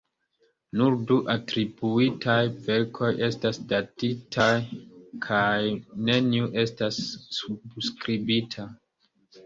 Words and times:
Nur 0.79 0.95
du 1.11 1.17
atribuitaj 1.33 2.37
verkoj 2.69 3.11
estas 3.29 3.61
datitaj, 3.75 4.49
kaj 5.29 5.53
neniu 6.11 6.53
estas 6.67 7.03
subskribita. 7.41 8.71